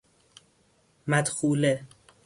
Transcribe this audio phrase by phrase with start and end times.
[1.07, 1.85] مدخوله